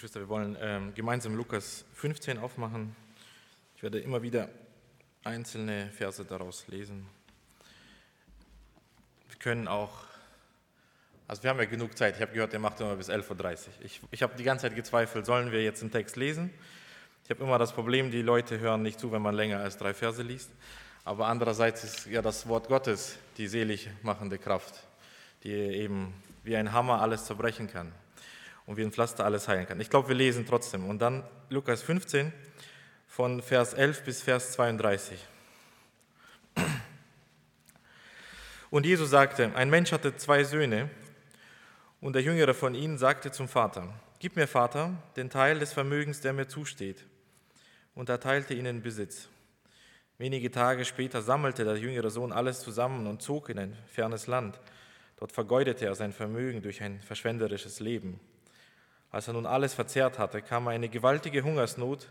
[0.00, 2.96] Geschwister, wir wollen ähm, gemeinsam Lukas 15 aufmachen.
[3.76, 4.48] Ich werde immer wieder
[5.24, 7.06] einzelne Verse daraus lesen.
[9.28, 9.92] Wir können auch,
[11.28, 12.16] also wir haben ja genug Zeit.
[12.16, 13.56] Ich habe gehört, der macht immer bis 11.30 Uhr.
[13.84, 16.48] Ich, ich habe die ganze Zeit gezweifelt, sollen wir jetzt einen Text lesen?
[17.24, 19.92] Ich habe immer das Problem, die Leute hören nicht zu, wenn man länger als drei
[19.92, 20.50] Verse liest.
[21.04, 24.82] Aber andererseits ist ja das Wort Gottes die selig machende Kraft,
[25.42, 27.92] die eben wie ein Hammer alles zerbrechen kann
[28.70, 29.80] und wie ein Pflaster alles heilen kann.
[29.80, 30.88] Ich glaube, wir lesen trotzdem.
[30.88, 32.32] Und dann Lukas 15
[33.08, 35.18] von Vers 11 bis Vers 32.
[38.70, 40.88] Und Jesus sagte, ein Mensch hatte zwei Söhne
[42.00, 46.20] und der jüngere von ihnen sagte zum Vater, Gib mir, Vater, den Teil des Vermögens,
[46.20, 47.04] der mir zusteht.
[47.96, 49.28] Und er teilte ihnen Besitz.
[50.16, 54.60] Wenige Tage später sammelte der jüngere Sohn alles zusammen und zog in ein fernes Land.
[55.16, 58.20] Dort vergeudete er sein Vermögen durch ein verschwenderisches Leben.
[59.10, 62.10] Als er nun alles verzehrt hatte, kam eine gewaltige Hungersnot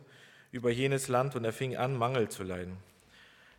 [0.52, 2.78] über jenes Land und er fing an, Mangel zu leiden.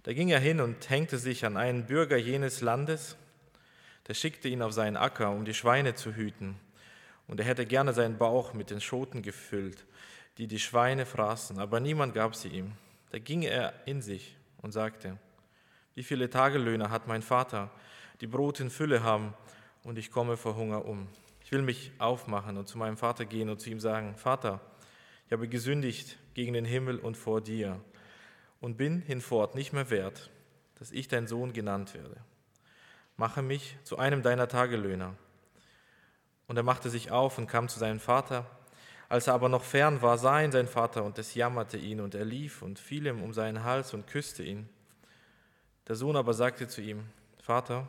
[0.03, 3.17] Da ging er hin und hängte sich an einen Bürger jenes Landes,
[4.09, 6.57] der schickte ihn auf seinen Acker, um die Schweine zu hüten.
[7.29, 9.85] Und er hätte gerne seinen Bauch mit den Schoten gefüllt,
[10.39, 12.73] die die Schweine fraßen, aber niemand gab sie ihm.
[13.11, 15.17] Da ging er in sich und sagte,
[15.95, 17.71] wie viele Tagelöhner hat mein Vater,
[18.21, 19.35] die Brot in Fülle haben,
[19.83, 21.09] und ich komme vor Hunger um.
[21.51, 24.61] Ich will mich aufmachen und zu meinem Vater gehen und zu ihm sagen, Vater,
[25.27, 27.81] ich habe gesündigt gegen den Himmel und vor dir
[28.61, 30.31] und bin hinfort nicht mehr wert,
[30.79, 32.19] dass ich dein Sohn genannt werde.
[33.17, 35.17] Mache mich zu einem deiner Tagelöhner.
[36.47, 38.47] Und er machte sich auf und kam zu seinem Vater.
[39.09, 42.15] Als er aber noch fern war, sah ihn sein Vater und es jammerte ihn und
[42.15, 44.69] er lief und fiel ihm um seinen Hals und küsste ihn.
[45.89, 47.07] Der Sohn aber sagte zu ihm,
[47.43, 47.89] Vater,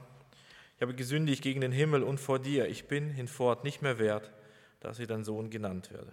[0.81, 2.67] ich habe gesündigt gegen den Himmel und vor dir.
[2.67, 4.31] Ich bin hinfort nicht mehr wert,
[4.79, 6.11] dass ich dein Sohn genannt werde.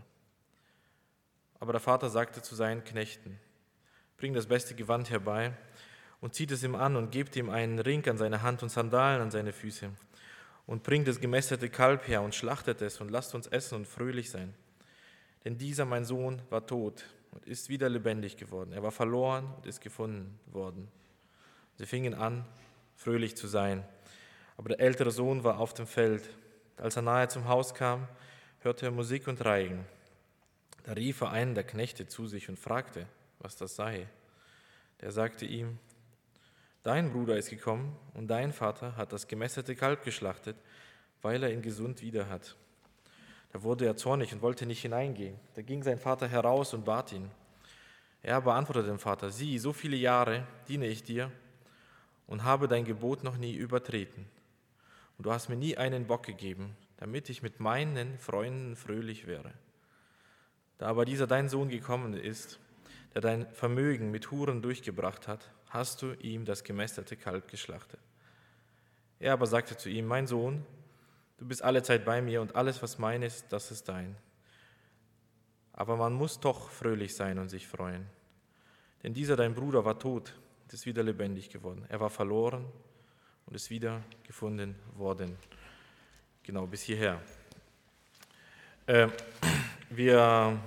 [1.59, 3.41] Aber der Vater sagte zu seinen Knechten,
[4.19, 5.55] bring das beste Gewand herbei
[6.21, 9.23] und zieht es ihm an und gebt ihm einen Ring an seine Hand und Sandalen
[9.23, 9.89] an seine Füße
[10.67, 14.29] und bringt das gemästete Kalb her und schlachtet es und lasst uns essen und fröhlich
[14.29, 14.53] sein.
[15.47, 18.75] Denn dieser, mein Sohn, war tot und ist wieder lebendig geworden.
[18.75, 20.89] Er war verloren und ist gefunden worden.
[21.77, 22.45] Sie fingen an,
[22.97, 23.83] fröhlich zu sein.
[24.59, 26.29] Aber der ältere Sohn war auf dem Feld.
[26.77, 28.09] Als er nahe zum Haus kam,
[28.61, 29.87] hörte er Musik und Reigen.
[30.83, 33.07] Da rief er einen der Knechte zu sich und fragte,
[33.39, 34.09] was das sei.
[35.01, 35.79] Der sagte ihm,
[36.83, 40.57] Dein Bruder ist gekommen und dein Vater hat das gemästete Kalb geschlachtet,
[41.23, 42.57] weil er ihn gesund wieder hat.
[43.53, 45.39] Da wurde er zornig und wollte nicht hineingehen.
[45.55, 47.31] Da ging sein Vater heraus und bat ihn.
[48.23, 51.31] Er beantwortete dem Vater, sieh, so viele Jahre diene ich dir
[52.27, 54.27] und habe dein Gebot noch nie übertreten
[55.19, 59.53] und du hast mir nie einen Bock gegeben, damit ich mit meinen Freunden fröhlich wäre.
[60.79, 62.61] Da aber dieser dein Sohn gekommen ist,
[63.15, 68.01] der dein Vermögen mit Huren durchgebracht hat, hast du ihm das gemästerte Kalb geschlachtet.
[69.19, 70.65] Er aber sagte zu ihm, mein Sohn,
[71.39, 74.17] du bist alle Zeit bei mir und alles, was mein ist, das ist dein.
[75.73, 78.07] Aber man muss doch fröhlich sein und sich freuen.
[79.03, 81.85] Denn dieser dein Bruder war tot und ist wieder lebendig geworden.
[81.89, 82.67] Er war verloren
[83.49, 85.37] und ist wieder gefunden worden.
[86.43, 87.21] Genau, bis hierher.
[88.87, 89.09] Äh,
[89.89, 90.61] wir,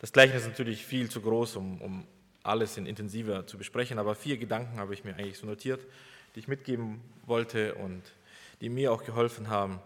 [0.00, 2.06] das Gleichnis ist natürlich viel zu groß, um, um
[2.42, 5.80] alles in intensiver zu besprechen, aber vier Gedanken habe ich mir eigentlich so notiert,
[6.34, 8.02] die ich mitgeben wollte und
[8.60, 9.78] die mir auch geholfen haben.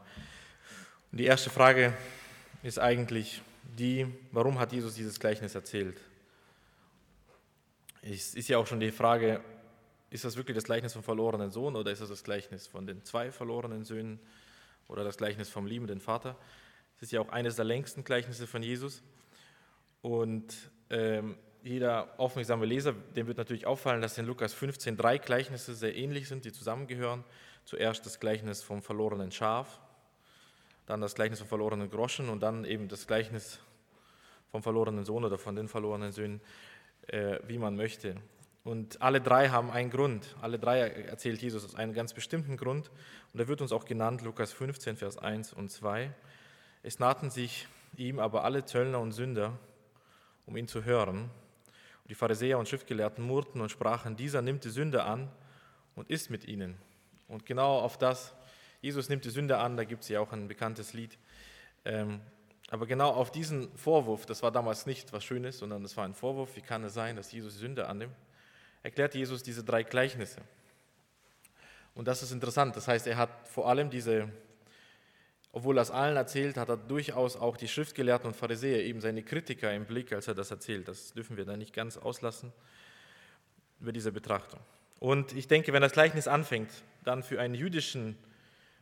[1.13, 1.93] Und die erste Frage
[2.63, 3.43] ist eigentlich
[3.79, 6.01] die, warum hat Jesus dieses Gleichnis erzählt?
[8.03, 9.43] Es ist ja auch schon die Frage,
[10.11, 13.05] ist das wirklich das Gleichnis vom verlorenen Sohn oder ist das das Gleichnis von den
[13.05, 14.19] zwei verlorenen Söhnen
[14.89, 16.37] oder das Gleichnis vom liebenden Vater?
[16.97, 19.03] Es ist ja auch eines der längsten Gleichnisse von Jesus.
[20.03, 20.53] Und
[20.91, 25.95] ähm, jeder aufmerksame Leser, dem wird natürlich auffallen, dass in Lukas 15 drei Gleichnisse sehr
[25.95, 27.25] ähnlich sind, die zusammengehören.
[27.65, 29.81] Zuerst das Gleichnis vom verlorenen Schaf,
[30.87, 33.61] dann das Gleichnis vom verlorenen Groschen und dann eben das Gleichnis
[34.51, 36.41] vom verlorenen Sohn oder von den verlorenen Söhnen,
[37.07, 38.17] äh, wie man möchte.
[38.63, 40.37] Und alle drei haben einen Grund.
[40.43, 42.91] Alle drei erzählt Jesus aus einem ganz bestimmten Grund.
[43.33, 46.13] Und er wird uns auch genannt, Lukas 15, Vers 1 und 2.
[46.83, 49.59] Es nahten sich ihm aber alle Zöllner und Sünder,
[50.47, 51.23] um ihn zu hören.
[51.23, 55.31] Und die Pharisäer und Schriftgelehrten murrten und sprachen, dieser nimmt die Sünde an
[55.95, 56.77] und ist mit ihnen.
[57.29, 58.35] Und genau auf das,
[58.83, 61.17] Jesus nimmt die Sünde an, da gibt es ja auch ein bekanntes Lied.
[61.85, 62.21] Ähm,
[62.71, 66.15] aber genau auf diesen Vorwurf, das war damals nicht was Schönes, sondern es war ein
[66.15, 68.15] Vorwurf, wie kann es sein, dass Jesus Sünde annimmt?
[68.83, 70.41] Erklärt Jesus diese drei Gleichnisse.
[71.95, 72.77] Und das ist interessant.
[72.77, 74.31] Das heißt, er hat vor allem diese
[75.53, 79.23] obwohl er es allen erzählt, hat er durchaus auch die Schriftgelehrten und Pharisäer, eben seine
[79.23, 80.87] Kritiker im Blick, als er das erzählt.
[80.87, 82.53] Das dürfen wir da nicht ganz auslassen
[83.81, 84.61] über diese Betrachtung.
[85.01, 86.71] Und ich denke, wenn das Gleichnis anfängt,
[87.05, 88.17] dann für einen jüdischen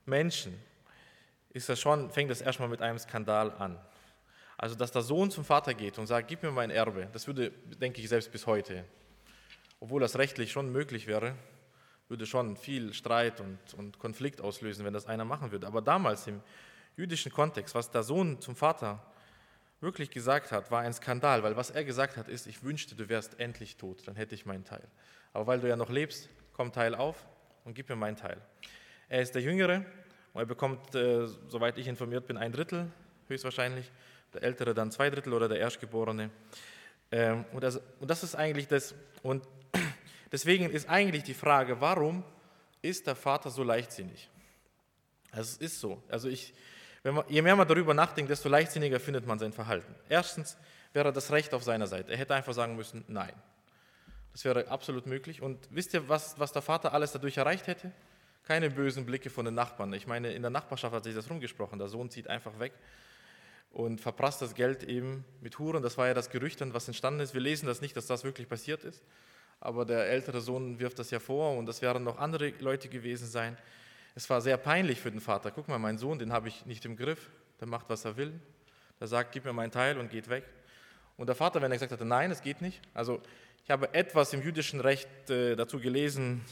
[0.05, 0.59] Menschen
[1.51, 3.79] ist das schon, fängt das erstmal mit einem Skandal an.
[4.59, 7.53] Also, dass der Sohn zum Vater geht und sagt, gib mir mein Erbe, das würde,
[7.81, 8.85] denke ich, selbst bis heute,
[9.81, 11.35] obwohl das rechtlich schon möglich wäre,
[12.09, 15.67] würde schon viel Streit und, und Konflikt auslösen, wenn das einer machen würde.
[15.67, 16.41] Aber damals im
[16.97, 19.03] jüdischen Kontext, was der Sohn zum Vater
[19.81, 23.09] wirklich gesagt hat, war ein Skandal, weil was er gesagt hat, ist, ich wünschte, du
[23.09, 24.87] wärst endlich tot, dann hätte ich meinen Teil.
[25.33, 27.27] Aber weil du ja noch lebst, komm Teil auf
[27.65, 28.41] und gib mir meinen Teil.
[29.09, 29.85] Er ist der Jüngere
[30.33, 32.91] und er bekommt, äh, soweit ich informiert bin, ein Drittel
[33.29, 33.91] höchstwahrscheinlich,
[34.35, 36.31] der Ältere dann zwei Drittel oder der Erstgeborene.
[37.11, 39.47] Ähm, und, das, und das ist eigentlich das, und
[40.33, 42.25] deswegen ist eigentlich die Frage, warum
[42.83, 44.29] ist der Vater so leichtsinnig?
[45.31, 46.03] Also es ist so.
[46.09, 46.55] Also ich,
[47.05, 49.95] man, je mehr man darüber nachdenkt, desto leichtsinniger findet man sein Verhalten.
[50.09, 50.57] Erstens
[50.93, 52.13] wäre das Recht auf seiner Seite.
[52.13, 53.33] Er hätte einfach sagen müssen, nein.
[54.33, 55.43] Das wäre absolut möglich.
[55.43, 57.93] Und wisst ihr, was, was der Vater alles dadurch erreicht hätte?
[58.45, 59.93] Keine bösen Blicke von den Nachbarn.
[59.93, 61.79] Ich meine, in der Nachbarschaft hat sich das rumgesprochen.
[61.79, 62.73] Der Sohn zieht einfach weg
[63.71, 65.83] und verprasst das Geld eben mit Huren.
[65.83, 67.35] Das war ja das Gerücht, was entstanden ist.
[67.35, 69.03] Wir lesen das nicht, dass das wirklich passiert ist.
[69.61, 73.27] Aber der ältere Sohn wirft das ja vor und das werden noch andere Leute gewesen
[73.27, 73.57] sein.
[74.15, 75.51] Es war sehr peinlich für den Vater.
[75.51, 77.29] Guck mal, mein Sohn, den habe ich nicht im Griff.
[77.61, 78.33] Der macht, was er will.
[79.01, 80.45] Der sagt, gib mir meinen Teil und geht weg.
[81.17, 82.81] Und der Vater, wenn er gesagt hatte, nein, es geht nicht.
[82.95, 83.21] Also
[83.65, 86.45] ich habe etwas im jüdischen Recht äh, dazu gelesen.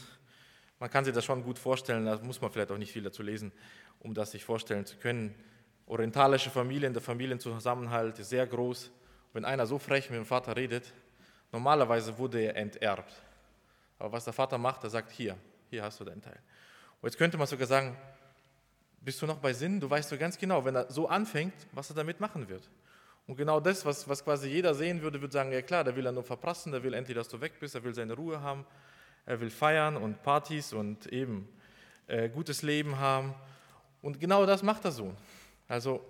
[0.79, 2.05] Man kann sich das schon gut vorstellen.
[2.05, 3.51] Da muss man vielleicht auch nicht viel dazu lesen,
[3.99, 5.33] um das sich vorstellen zu können.
[5.87, 8.91] Orientalische Familien, der Familienzusammenhalt ist sehr groß.
[9.33, 10.93] Wenn einer so frech mit dem Vater redet,
[11.51, 13.13] normalerweise wurde er enterbt.
[13.99, 15.35] Aber was der Vater macht, er sagt, hier,
[15.69, 16.39] hier hast du deinen Teil.
[17.01, 17.95] Und jetzt könnte man sogar sagen,
[19.01, 19.79] bist du noch bei Sinn?
[19.79, 22.69] Du weißt so ganz genau, wenn er so anfängt, was er damit machen wird.
[23.27, 26.05] Und genau das, was, was quasi jeder sehen würde, würde sagen, ja klar, der will
[26.05, 28.65] er nur verprassen, der will endlich, dass du weg bist, er will seine Ruhe haben,
[29.25, 31.47] er will feiern und Partys und eben
[32.07, 33.35] äh, gutes Leben haben.
[34.01, 35.15] Und genau das macht der Sohn.
[35.67, 36.05] Also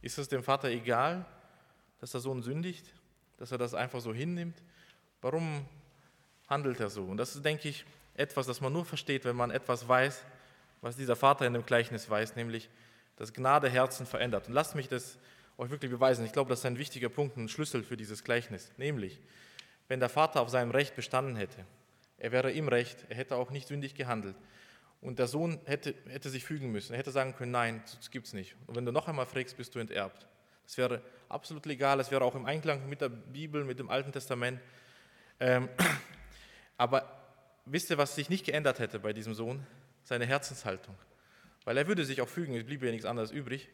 [0.00, 1.24] ist es dem Vater egal,
[2.00, 2.86] dass der Sohn sündigt,
[3.38, 4.62] dass er das einfach so hinnimmt?
[5.20, 5.64] Warum
[6.48, 7.04] handelt er so?
[7.04, 10.24] Und das ist, denke ich, etwas, das man nur versteht, wenn man etwas weiß,
[10.80, 12.68] was dieser Vater in dem Gleichnis weiß, nämlich,
[13.16, 14.48] dass Gnade Herzen verändert.
[14.48, 15.18] Und lasst mich das
[15.56, 16.24] euch wirklich beweisen.
[16.24, 18.70] Ich glaube, das ist ein wichtiger Punkt, ein Schlüssel für dieses Gleichnis.
[18.76, 19.20] Nämlich,
[19.88, 21.64] wenn der Vater auf seinem Recht bestanden hätte,
[22.18, 24.36] er wäre im Recht, er hätte auch nicht sündig gehandelt.
[25.00, 26.92] Und der Sohn hätte, hätte sich fügen müssen.
[26.92, 28.56] Er hätte sagen können, nein, das gibt es nicht.
[28.66, 30.26] Und wenn du noch einmal fragst, bist du enterbt.
[30.68, 31.00] Das wäre
[31.30, 34.60] absolut legal, das wäre auch im Einklang mit der Bibel, mit dem Alten Testament.
[35.40, 35.66] Ähm,
[36.76, 37.10] aber
[37.64, 39.66] wisst ihr, was sich nicht geändert hätte bei diesem Sohn?
[40.04, 40.94] Seine Herzenshaltung.
[41.64, 43.66] Weil er würde sich auch fügen, es bliebe ja nichts anderes übrig.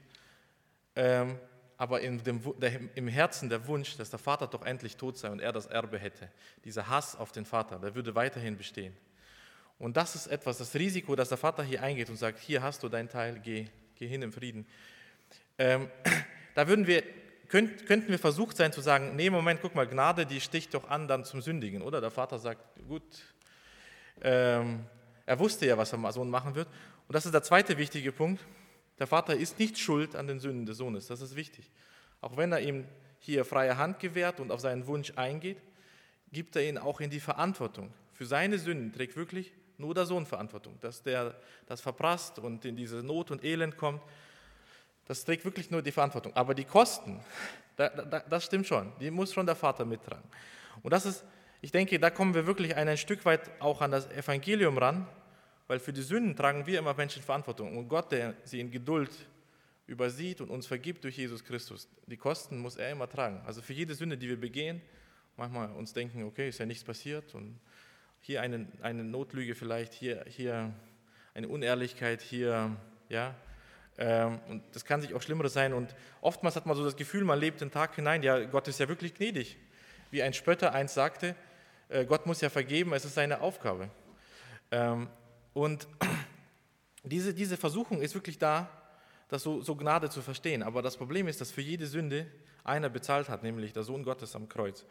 [0.94, 1.36] Ähm,
[1.78, 5.30] aber in dem, der, im Herzen der Wunsch, dass der Vater doch endlich tot sei
[5.30, 6.30] und er das Erbe hätte,
[6.64, 8.96] dieser Hass auf den Vater, der würde weiterhin bestehen.
[9.80, 12.84] Und das ist etwas, das Risiko, dass der Vater hier eingeht und sagt, hier hast
[12.84, 13.66] du dein Teil, geh,
[13.96, 14.64] geh hin im Frieden.
[15.58, 15.90] Ähm,
[16.54, 17.02] da würden wir,
[17.48, 20.88] könnt, könnten wir versucht sein zu sagen, nee, Moment, guck mal, Gnade, die sticht doch
[20.88, 22.00] an dann zum Sündigen, oder?
[22.00, 23.02] Der Vater sagt, gut,
[24.22, 24.86] ähm,
[25.26, 26.68] er wusste ja, was der Sohn machen wird.
[27.06, 28.44] Und das ist der zweite wichtige Punkt.
[28.98, 31.70] Der Vater ist nicht schuld an den Sünden des Sohnes, das ist wichtig.
[32.20, 32.84] Auch wenn er ihm
[33.18, 35.58] hier freie Hand gewährt und auf seinen Wunsch eingeht,
[36.30, 37.92] gibt er ihn auch in die Verantwortung.
[38.12, 40.78] Für seine Sünden trägt wirklich nur der Sohn Verantwortung.
[40.80, 41.34] Dass der
[41.66, 44.02] das verprasst und in diese Not und Elend kommt,
[45.06, 46.34] das trägt wirklich nur die Verantwortung.
[46.34, 47.20] Aber die Kosten,
[47.76, 50.24] das stimmt schon, die muss schon der Vater mittragen.
[50.82, 51.24] Und das ist
[51.64, 55.06] ich denke, da kommen wir wirklich ein Stück weit auch an das Evangelium ran,
[55.66, 57.78] weil für die Sünden tragen wir immer Menschen Verantwortung.
[57.78, 59.08] Und Gott, der sie in Geduld
[59.86, 63.40] übersieht und uns vergibt durch Jesus Christus, die Kosten muss er immer tragen.
[63.46, 64.82] Also für jede Sünde, die wir begehen,
[65.38, 67.58] manchmal uns denken, okay, ist ja nichts passiert und
[68.20, 70.70] hier eine, eine Notlüge vielleicht, hier, hier
[71.32, 72.76] eine Unehrlichkeit, hier,
[73.08, 73.34] ja,
[73.96, 75.72] und das kann sich auch Schlimmeres sein.
[75.72, 78.80] Und oftmals hat man so das Gefühl, man lebt den Tag hinein, ja, Gott ist
[78.80, 79.56] ja wirklich gnädig.
[80.10, 81.36] Wie ein Spötter einst sagte,
[81.88, 83.90] äh, Gott muss ja vergeben, es ist seine Aufgabe.
[84.70, 85.08] Ähm,
[85.52, 85.86] und
[87.04, 88.68] diese, diese Versuchung ist wirklich da,
[89.28, 90.62] das so, so Gnade zu verstehen.
[90.62, 92.26] Aber das Problem ist, dass für jede Sünde
[92.64, 94.84] einer bezahlt hat, nämlich der Sohn Gottes am Kreuz.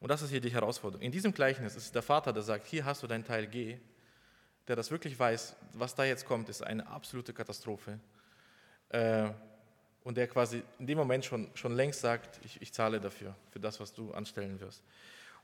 [0.00, 1.04] Und das ist hier die Herausforderung.
[1.04, 3.78] In diesem Gleichnis ist der Vater, der sagt, hier hast du dein Teil, geh,
[4.68, 7.98] der das wirklich weiß, was da jetzt kommt, ist eine absolute Katastrophe.
[8.90, 9.30] Äh,
[10.04, 13.58] und der quasi in dem Moment schon, schon längst sagt, ich, ich zahle dafür, für
[13.58, 14.82] das, was du anstellen wirst.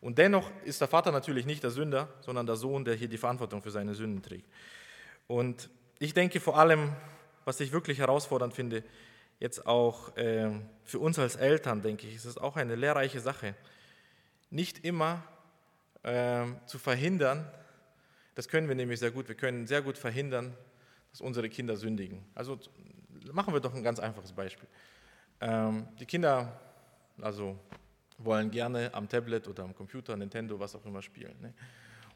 [0.01, 3.19] Und dennoch ist der Vater natürlich nicht der Sünder, sondern der Sohn, der hier die
[3.19, 4.47] Verantwortung für seine Sünden trägt.
[5.27, 6.93] Und ich denke vor allem,
[7.45, 8.85] was ich wirklich herausfordernd finde,
[9.41, 10.51] jetzt auch äh,
[10.85, 13.55] für uns als Eltern, denke ich, ist es auch eine lehrreiche Sache.
[14.51, 15.25] Nicht immer
[16.03, 17.49] äh, zu verhindern,
[18.35, 20.55] das können wir nämlich sehr gut, wir können sehr gut verhindern,
[21.11, 22.25] dass unsere Kinder sündigen.
[22.35, 22.59] Also
[23.33, 24.69] machen wir doch ein ganz einfaches Beispiel.
[25.41, 26.61] Ähm, die Kinder,
[27.21, 27.59] also
[28.19, 31.35] wollen gerne am Tablet oder am Computer, Nintendo, was auch immer spielen.
[31.41, 31.53] Ne?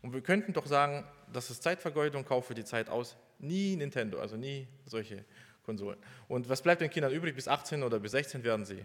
[0.02, 3.16] Und wir könnten doch sagen, das ist Zeitvergeudung, kaufe die Zeit aus.
[3.38, 5.25] Nie Nintendo, also nie solche
[5.64, 5.98] Konsolen.
[6.28, 7.34] Und was bleibt den Kindern übrig?
[7.34, 8.84] Bis 18 oder bis 16 werden sie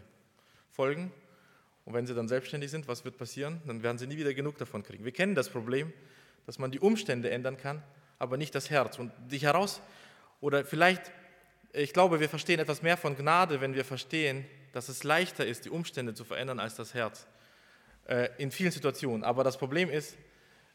[0.72, 1.12] folgen.
[1.86, 3.62] Und wenn sie dann selbstständig sind, was wird passieren?
[3.66, 5.06] Dann werden sie nie wieder genug davon kriegen.
[5.06, 5.94] Wir kennen das Problem,
[6.46, 7.84] dass man die Umstände ändern kann,
[8.18, 9.00] aber nicht das Herz.
[9.00, 9.82] Und dich heraus,
[10.40, 11.12] oder vielleicht,
[11.74, 15.66] ich glaube, wir verstehen etwas mehr von Gnade, wenn wir verstehen, dass es leichter ist,
[15.66, 17.28] die Umstände zu verändern als das Herz.
[18.08, 19.24] Äh, in vielen Situationen.
[19.24, 20.18] Aber das Problem ist,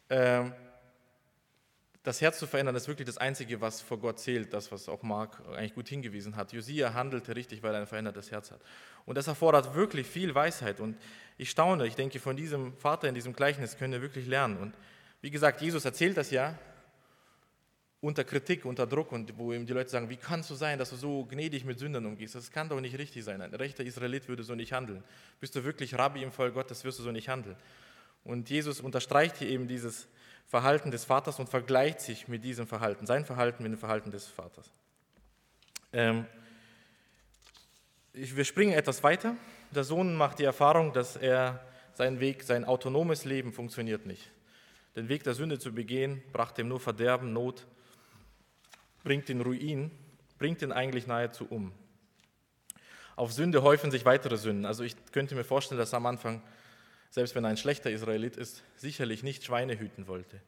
[0.08, 0.44] äh,
[2.02, 5.02] das Herz zu verändern, ist wirklich das Einzige, was vor Gott zählt, das, was auch
[5.02, 6.52] Mark eigentlich gut hingewiesen hat.
[6.52, 8.60] Josia handelte richtig, weil er ein verändertes Herz hat.
[9.06, 10.78] Und das erfordert wirklich viel Weisheit.
[10.78, 10.96] Und
[11.36, 14.56] ich staune, ich denke, von diesem Vater in diesem Gleichnis können wir wirklich lernen.
[14.58, 14.74] Und
[15.20, 16.56] wie gesagt, Jesus erzählt das ja
[18.00, 20.78] unter Kritik, unter Druck und wo ihm die Leute sagen, wie kann es so sein,
[20.78, 22.34] dass du so gnädig mit Sündern umgehst?
[22.34, 23.40] Das kann doch nicht richtig sein.
[23.40, 25.02] Ein rechter Israelit würde so nicht handeln.
[25.40, 27.56] Bist du wirklich Rabbi im Volk Gottes, wirst du so nicht handeln.
[28.24, 30.08] Und Jesus unterstreicht hier eben dieses
[30.46, 34.26] Verhalten des Vaters und vergleicht sich mit diesem Verhalten, sein Verhalten mit dem Verhalten des
[34.26, 34.70] Vaters.
[35.92, 36.26] Ähm,
[38.12, 39.36] wir springen etwas weiter.
[39.70, 44.30] Der Sohn macht die Erfahrung, dass er sein Weg, sein autonomes Leben funktioniert nicht.
[44.94, 47.66] Den Weg der Sünde zu begehen, brachte ihm nur Verderben, Not,
[49.06, 49.90] bringt ihn Ruin,
[50.36, 51.72] bringt ihn eigentlich nahezu um.
[53.14, 54.66] Auf Sünde häufen sich weitere Sünden.
[54.66, 56.42] Also ich könnte mir vorstellen, dass am Anfang
[57.16, 60.38] selbst wenn er ein schlechter Israelit ist, sicherlich nicht Schweine hüten wollte.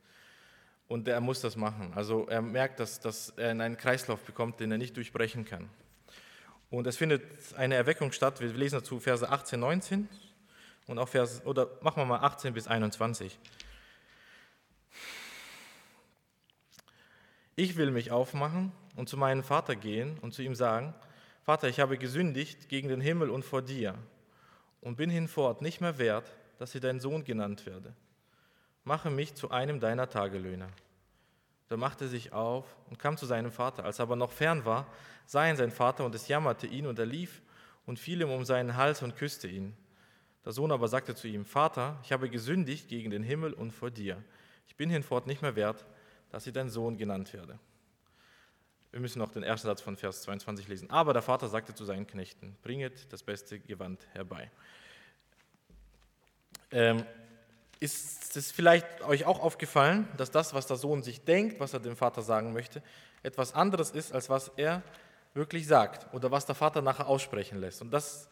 [0.86, 1.92] Und er muss das machen.
[1.94, 5.70] Also er merkt, dass, dass er in einen Kreislauf bekommt, den er nicht durchbrechen kann.
[6.68, 7.22] Und es findet
[7.56, 8.40] eine Erweckung statt.
[8.40, 10.08] Wir lesen dazu Verse 18, 19
[10.88, 13.38] und auch Vers, oder machen wir mal 18 bis 21.
[17.60, 20.94] Ich will mich aufmachen und zu meinem Vater gehen und zu ihm sagen,
[21.42, 23.96] Vater, ich habe gesündigt gegen den Himmel und vor dir
[24.80, 27.96] und bin hinfort nicht mehr wert, dass sie dein Sohn genannt werde.
[28.84, 30.68] Mache mich zu einem deiner Tagelöhner.
[31.66, 33.84] Da machte er sich auf und kam zu seinem Vater.
[33.84, 34.86] Als er aber noch fern war,
[35.26, 37.42] sah ihn sein Vater und es jammerte ihn und er lief
[37.86, 39.76] und fiel ihm um seinen Hals und küsste ihn.
[40.44, 43.90] Der Sohn aber sagte zu ihm, Vater, ich habe gesündigt gegen den Himmel und vor
[43.90, 44.22] dir.
[44.68, 45.84] Ich bin hinfort nicht mehr wert,
[46.30, 47.58] dass ich dein Sohn genannt werde.
[48.90, 50.90] Wir müssen noch den ersten Satz von Vers 22 lesen.
[50.90, 54.50] Aber der Vater sagte zu seinen Knechten, bringet das beste Gewand herbei.
[56.70, 57.04] Ähm,
[57.80, 61.80] ist es vielleicht euch auch aufgefallen, dass das, was der Sohn sich denkt, was er
[61.80, 62.82] dem Vater sagen möchte,
[63.22, 64.82] etwas anderes ist, als was er
[65.34, 67.82] wirklich sagt oder was der Vater nachher aussprechen lässt?
[67.82, 68.28] Und das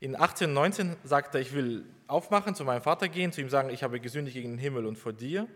[0.00, 3.70] in 18, 19 sagt er, ich will aufmachen, zu meinem Vater gehen, zu ihm sagen,
[3.70, 5.46] ich habe gesündigt gegen den Himmel und vor dir.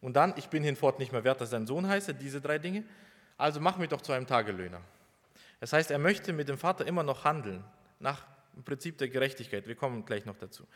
[0.00, 2.84] Und dann, ich bin hinfort nicht mehr wert, dass dein Sohn heiße, diese drei Dinge.
[3.38, 4.80] Also mach mich doch zu einem Tagelöhner.
[5.60, 7.64] Das heißt, er möchte mit dem Vater immer noch handeln,
[7.98, 8.24] nach
[8.54, 9.66] dem Prinzip der Gerechtigkeit.
[9.66, 10.66] Wir kommen gleich noch dazu.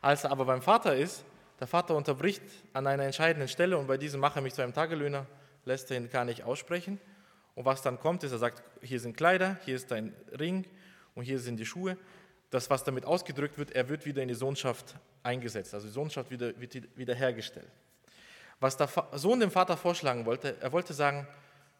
[0.00, 1.24] Als er aber beim Vater ist,
[1.60, 2.42] der Vater unterbricht
[2.72, 5.26] an einer entscheidenden Stelle und bei diesem mache mich zu einem Tagelöhner,
[5.64, 7.00] lässt er ihn gar nicht aussprechen.
[7.56, 10.64] Und was dann kommt, ist, er sagt, hier sind Kleider, hier ist dein Ring
[11.16, 11.96] und hier sind die Schuhe.
[12.50, 14.94] Das, was damit ausgedrückt wird, er wird wieder in die Sohnschaft
[15.24, 17.68] eingesetzt, also die Sohnschaft wieder, wird wiederhergestellt.
[18.60, 21.26] Was der Sohn dem Vater vorschlagen wollte, er wollte sagen,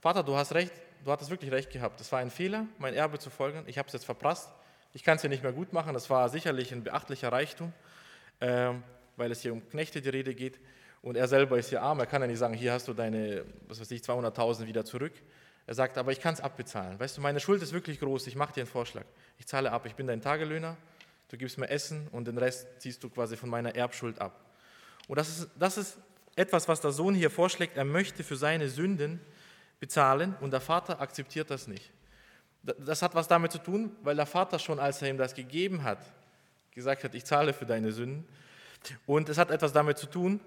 [0.00, 0.72] Vater, du hast recht,
[1.04, 2.00] du hattest wirklich recht gehabt.
[2.00, 3.64] Es war ein Fehler, mein Erbe zu folgen.
[3.66, 4.48] Ich habe es jetzt verprasst.
[4.92, 5.94] Ich kann es ja nicht mehr gut machen.
[5.94, 7.72] Das war sicherlich ein beachtlicher Reichtum
[8.40, 8.72] äh,
[9.16, 10.58] weil es hier um Knechte die Rede geht.
[11.02, 13.44] Und er selber ist ja arm, er kann ja nicht sagen, hier hast du deine,
[13.66, 15.12] was weiß ich, 200.000 wieder zurück.
[15.66, 16.98] Er sagt, aber ich kann es abbezahlen.
[16.98, 19.04] Weißt du, meine Schuld ist wirklich groß, ich mache dir einen Vorschlag.
[19.38, 20.76] Ich zahle ab, ich bin dein Tagelöhner,
[21.28, 24.44] du gibst mir Essen und den Rest ziehst du quasi von meiner Erbschuld ab.
[25.06, 25.98] Und das ist, das ist
[26.38, 27.76] etwas, was der Sohn hier vorschlägt.
[27.76, 29.20] Er möchte für seine Sünden
[29.80, 31.90] bezahlen und der Vater akzeptiert das nicht.
[32.62, 35.82] Das hat was damit zu tun, weil der Vater schon, als er ihm das gegeben
[35.82, 35.98] hat,
[36.72, 38.26] gesagt hat, ich zahle für deine Sünden.
[39.06, 40.40] Und es hat etwas damit zu tun,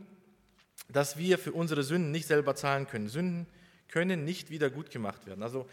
[0.90, 3.08] dass wir für unsere Sünden nicht selber zahlen können.
[3.08, 3.48] Sünden
[3.88, 5.44] können nicht wieder gut gemacht werden.
[5.44, 5.68] Also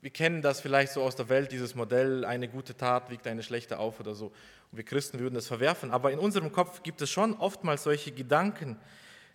[0.00, 3.42] wir kennen das vielleicht so aus der Welt, dieses Modell, eine gute Tat wiegt eine
[3.42, 4.26] schlechte auf oder so.
[4.70, 5.90] Und wir Christen würden das verwerfen.
[5.90, 8.78] Aber in unserem Kopf gibt es schon oftmals solche Gedanken,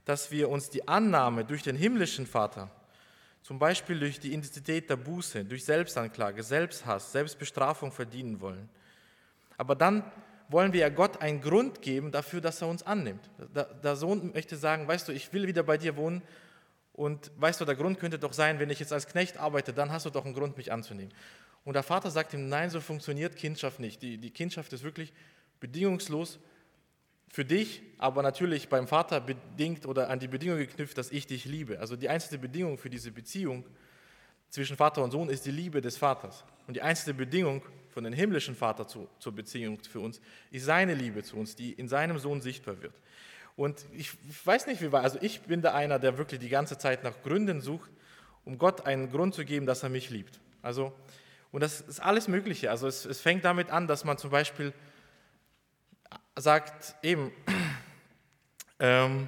[0.06, 2.70] dass wir uns die Annahme durch den himmlischen Vater,
[3.42, 8.70] zum Beispiel durch die Intensität der Buße, durch Selbstanklage, Selbsthass, Selbstbestrafung verdienen wollen.
[9.58, 10.04] Aber dann
[10.50, 13.30] wollen wir ja Gott einen Grund geben dafür, dass er uns annimmt.
[13.84, 16.22] Der Sohn möchte sagen, weißt du, ich will wieder bei dir wohnen
[16.96, 19.92] Und weißt du, der Grund könnte doch sein, wenn ich jetzt als Knecht arbeite, dann
[19.92, 21.14] hast du doch einen Grund, mich anzunehmen.
[21.66, 24.02] Und der Vater sagt ihm, nein, so funktioniert Kindschaft nicht.
[24.02, 25.12] Die, die Kindschaft ist wirklich
[25.60, 26.40] bedingungslos
[27.30, 31.46] für dich, aber natürlich beim Vater bedingt oder an die Bedingung geknüpft, dass ich dich
[31.46, 31.80] liebe.
[31.80, 33.66] Also die einzige Bedingung für diese Beziehung
[34.50, 36.46] zwischen Vater und Sohn ist die Liebe des Vaters.
[36.68, 40.94] Und die einzige Bedingung von dem himmlischen Vater zu, zur Beziehung für uns ist seine
[40.94, 42.94] Liebe zu uns, die in seinem Sohn sichtbar wird.
[43.56, 44.12] Und ich,
[44.46, 47.22] weiß nicht, wie war, also ich bin da einer, der wirklich die ganze Zeit nach
[47.22, 47.90] Gründen sucht,
[48.44, 50.40] um Gott einen Grund zu geben, dass er mich liebt.
[50.62, 50.94] Also,
[51.52, 52.70] und das ist alles Mögliche.
[52.70, 54.74] Also es, es fängt damit an, dass man zum Beispiel
[56.36, 57.32] sagt, eben,
[58.80, 59.28] ähm,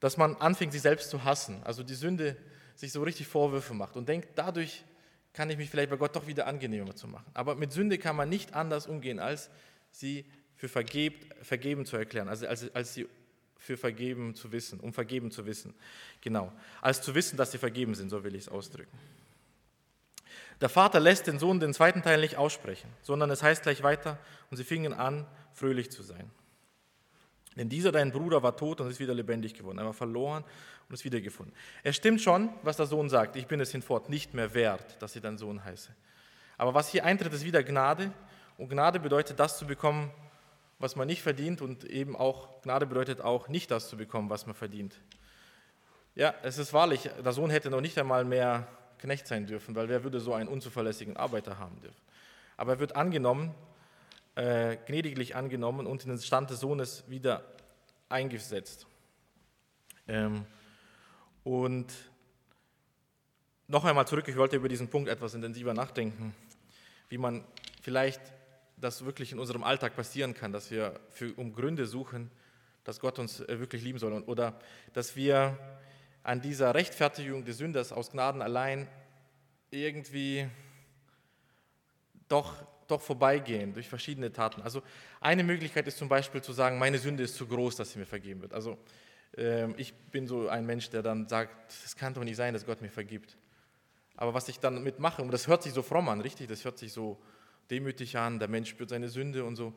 [0.00, 1.62] dass man anfängt, sich selbst zu hassen.
[1.64, 2.36] Also die Sünde
[2.74, 4.84] sich so richtig Vorwürfe macht und denkt, dadurch
[5.32, 7.26] kann ich mich vielleicht bei Gott doch wieder angenehmer zu machen.
[7.34, 9.50] Aber mit Sünde kann man nicht anders umgehen, als
[9.90, 10.24] sie
[10.56, 13.08] für vergebt, vergeben zu erklären, also als, als sie
[13.58, 15.74] für vergeben zu wissen, um vergeben zu wissen.
[16.20, 16.52] Genau.
[16.82, 18.96] Als zu wissen, dass sie vergeben sind, so will ich es ausdrücken.
[20.60, 24.18] Der Vater lässt den Sohn den zweiten Teil nicht aussprechen, sondern es heißt gleich weiter,
[24.50, 26.30] und sie fingen an, fröhlich zu sein.
[27.56, 29.78] Denn dieser dein Bruder war tot und ist wieder lebendig geworden.
[29.78, 30.44] Er war verloren
[30.88, 31.54] und ist wiedergefunden.
[31.82, 33.36] Es stimmt schon, was der Sohn sagt.
[33.36, 35.94] Ich bin es hinfort nicht mehr wert, dass ich dein Sohn heiße.
[36.58, 38.12] Aber was hier eintritt, ist wieder Gnade.
[38.58, 40.10] Und Gnade bedeutet, das zu bekommen,
[40.78, 44.46] was man nicht verdient und eben auch, Gnade bedeutet auch, nicht das zu bekommen, was
[44.46, 45.00] man verdient.
[46.16, 48.68] Ja, es ist wahrlich, der Sohn hätte noch nicht einmal mehr
[48.98, 52.00] Knecht sein dürfen, weil wer würde so einen unzuverlässigen Arbeiter haben dürfen.
[52.56, 53.54] Aber er wird angenommen,
[54.34, 57.44] äh, gnädiglich angenommen und in den Stand des Sohnes wieder
[58.08, 58.86] eingesetzt.
[60.06, 60.44] Ähm,
[61.44, 61.92] und
[63.66, 66.34] noch einmal zurück, ich wollte über diesen Punkt etwas intensiver nachdenken,
[67.08, 67.44] wie man
[67.80, 68.20] vielleicht
[68.76, 72.30] das wirklich in unserem Alltag passieren kann, dass wir für, um Gründe suchen,
[72.82, 74.58] dass Gott uns äh, wirklich lieben soll oder
[74.92, 75.58] dass wir
[76.22, 78.88] an dieser Rechtfertigung des Sünders aus Gnaden allein
[79.70, 80.48] irgendwie
[82.28, 84.62] doch, doch vorbeigehen durch verschiedene Taten.
[84.62, 84.82] Also
[85.20, 88.06] eine Möglichkeit ist zum Beispiel zu sagen, meine Sünde ist zu groß, dass sie mir
[88.06, 88.52] vergeben wird.
[88.52, 88.78] Also
[89.36, 92.66] äh, ich bin so ein Mensch, der dann sagt, es kann doch nicht sein, dass
[92.66, 93.36] Gott mir vergibt.
[94.16, 96.78] Aber was ich dann mitmache, und das hört sich so fromm an, richtig, das hört
[96.78, 97.18] sich so
[97.70, 99.72] demütig an, der Mensch spürt seine Sünde und so.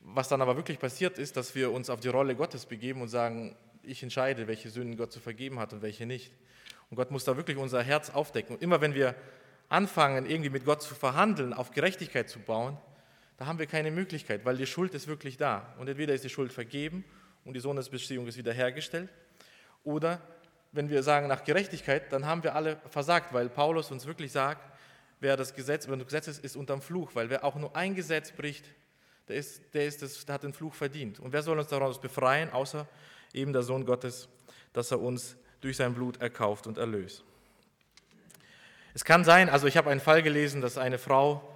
[0.00, 3.08] Was dann aber wirklich passiert ist, dass wir uns auf die Rolle Gottes begeben und
[3.08, 6.32] sagen, ich entscheide, welche Sünden Gott zu vergeben hat und welche nicht.
[6.90, 8.56] Und Gott muss da wirklich unser Herz aufdecken.
[8.56, 9.14] Und immer wenn wir
[9.68, 12.76] anfangen, irgendwie mit Gott zu verhandeln, auf Gerechtigkeit zu bauen,
[13.36, 15.74] da haben wir keine Möglichkeit, weil die Schuld ist wirklich da.
[15.78, 17.04] Und entweder ist die Schuld vergeben
[17.44, 19.10] und die Sohnesbeziehung ist wiederhergestellt,
[19.84, 20.20] oder
[20.72, 24.60] wenn wir sagen nach Gerechtigkeit, dann haben wir alle versagt, weil Paulus uns wirklich sagt,
[25.20, 27.94] wer das Gesetz, wenn das Gesetz ist, ist unterm Fluch, weil wer auch nur ein
[27.94, 28.64] Gesetz bricht,
[29.28, 31.20] der, ist, der, ist das, der hat den Fluch verdient.
[31.20, 32.86] Und wer soll uns daraus befreien, außer
[33.32, 34.28] eben der Sohn Gottes,
[34.72, 37.24] dass er uns durch sein Blut erkauft und erlöst.
[38.96, 41.46] Es kann sein, also ich habe einen Fall gelesen, dass eine Frau,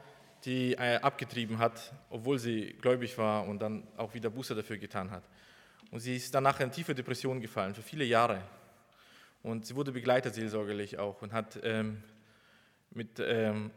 [0.45, 5.11] die äh, abgetrieben hat, obwohl sie gläubig war und dann auch wieder Buße dafür getan
[5.11, 5.23] hat.
[5.91, 8.43] Und sie ist danach in tiefe Depression gefallen, für viele Jahre.
[9.43, 12.03] Und sie wurde begleitet seelsorgerlich auch und hat ähm,
[12.91, 13.71] mit, ähm,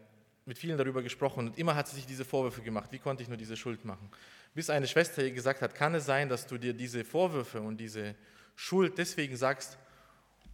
[0.45, 3.29] mit vielen darüber gesprochen und immer hat sie sich diese Vorwürfe gemacht, wie konnte ich
[3.29, 4.09] nur diese Schuld machen.
[4.53, 7.77] Bis eine Schwester ihr gesagt hat, kann es sein, dass du dir diese Vorwürfe und
[7.77, 8.15] diese
[8.57, 9.77] Schuld deswegen sagst,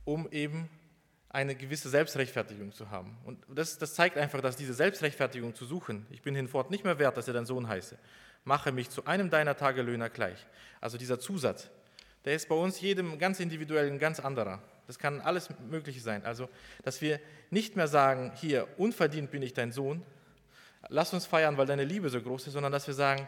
[0.05, 0.69] um eben
[1.29, 3.15] eine gewisse Selbstrechtfertigung zu haben.
[3.23, 6.97] Und das, das zeigt einfach, dass diese Selbstrechtfertigung zu suchen, ich bin hinfort nicht mehr
[6.97, 7.97] wert, dass er dein Sohn heiße,
[8.43, 10.45] mache mich zu einem deiner Tagelöhner gleich.
[10.81, 11.69] Also dieser Zusatz,
[12.25, 14.61] der ist bei uns jedem ganz individuell ein ganz anderer.
[14.87, 16.25] Das kann alles Mögliche sein.
[16.25, 16.49] Also,
[16.83, 17.19] dass wir
[17.51, 20.03] nicht mehr sagen, hier, unverdient bin ich dein Sohn,
[20.87, 23.27] lass uns feiern, weil deine Liebe so groß ist, sondern dass wir sagen,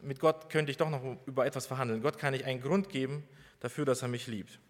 [0.00, 2.00] mit Gott könnte ich doch noch über etwas verhandeln.
[2.00, 3.26] Gott kann ich einen Grund geben
[3.58, 4.60] dafür, dass er mich liebt.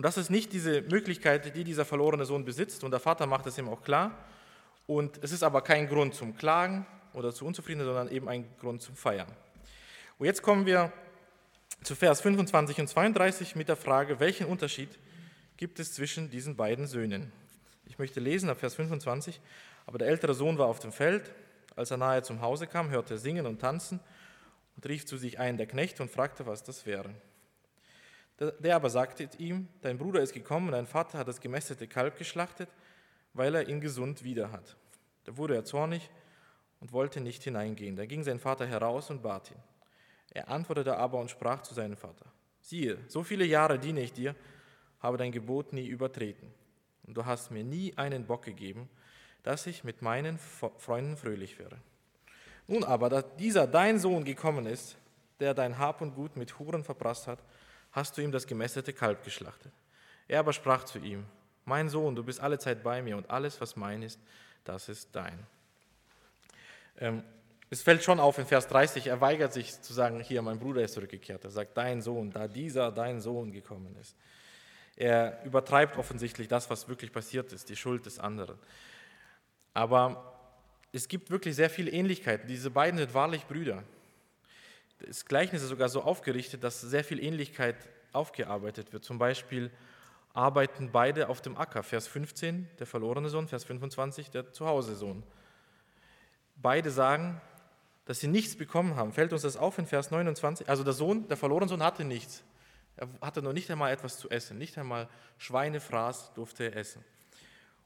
[0.00, 2.84] Und das ist nicht diese Möglichkeit, die dieser verlorene Sohn besitzt.
[2.84, 4.16] Und der Vater macht es ihm auch klar.
[4.86, 8.80] Und es ist aber kein Grund zum Klagen oder zu Unzufriedenheit, sondern eben ein Grund
[8.80, 9.28] zum Feiern.
[10.16, 10.90] Und jetzt kommen wir
[11.82, 14.88] zu Vers 25 und 32 mit der Frage, welchen Unterschied
[15.58, 17.30] gibt es zwischen diesen beiden Söhnen.
[17.84, 19.38] Ich möchte lesen ab Vers 25.
[19.84, 21.30] Aber der ältere Sohn war auf dem Feld.
[21.76, 24.00] Als er nahe zum Hause kam, hörte er singen und tanzen
[24.76, 27.10] und rief zu sich einen der Knechte und fragte, was das wäre.
[28.40, 32.70] Der aber sagte ihm, dein Bruder ist gekommen dein Vater hat das gemästete Kalb geschlachtet,
[33.34, 34.76] weil er ihn gesund wieder hat.
[35.24, 36.10] Da wurde er zornig
[36.80, 37.96] und wollte nicht hineingehen.
[37.96, 39.62] Da ging sein Vater heraus und bat ihn.
[40.30, 42.26] Er antwortete aber und sprach zu seinem Vater,
[42.60, 44.34] siehe, so viele Jahre diene ich dir
[45.00, 46.52] habe dein Gebot nie übertreten.
[47.06, 48.88] Und du hast mir nie einen Bock gegeben,
[49.42, 51.78] dass ich mit meinen Freunden fröhlich wäre.
[52.66, 54.96] Nun aber, da dieser dein Sohn gekommen ist,
[55.40, 57.38] der dein Hab und Gut mit Huren verprasst hat,
[57.92, 59.72] hast du ihm das gemästete Kalb geschlachtet.
[60.28, 61.26] Er aber sprach zu ihm,
[61.64, 64.18] mein Sohn, du bist alle Zeit bei mir und alles, was mein ist,
[64.64, 65.38] das ist dein.
[66.98, 67.24] Ähm,
[67.70, 70.82] es fällt schon auf in Vers 30, er weigert sich zu sagen, hier, mein Bruder
[70.82, 71.44] ist zurückgekehrt.
[71.44, 74.16] Er sagt, dein Sohn, da dieser, dein Sohn gekommen ist.
[74.96, 78.58] Er übertreibt offensichtlich das, was wirklich passiert ist, die Schuld des anderen.
[79.72, 80.34] Aber
[80.92, 82.48] es gibt wirklich sehr viele Ähnlichkeiten.
[82.48, 83.84] Diese beiden sind wahrlich Brüder.
[85.06, 87.76] Das Gleichnis ist sogar so aufgerichtet, dass sehr viel Ähnlichkeit
[88.12, 89.04] aufgearbeitet wird.
[89.04, 89.70] Zum Beispiel
[90.34, 91.82] arbeiten beide auf dem Acker.
[91.82, 95.22] Vers 15, der verlorene Sohn, Vers 25, der Zuhause-Sohn.
[96.56, 97.40] Beide sagen,
[98.04, 99.12] dass sie nichts bekommen haben.
[99.12, 100.68] Fällt uns das auf in Vers 29?
[100.68, 102.42] Also der Sohn, der verlorene Sohn hatte nichts.
[102.96, 104.58] Er hatte noch nicht einmal etwas zu essen.
[104.58, 105.08] Nicht einmal
[105.38, 107.04] Schweinefraß durfte er essen.